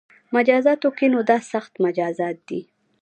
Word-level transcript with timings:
مجازاتو 0.35 0.89
کې 0.97 1.05
نو 1.13 1.19
دا 1.29 1.37
سخت 1.51 1.73
مجازات 1.85 2.37
دي 2.49 2.61